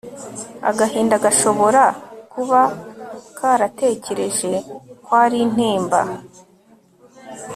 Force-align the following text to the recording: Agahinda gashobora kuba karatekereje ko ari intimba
Agahinda 0.69 1.15
gashobora 1.25 1.83
kuba 2.31 2.61
karatekereje 3.37 4.53
ko 5.05 5.11
ari 5.23 5.37
intimba 5.45 5.99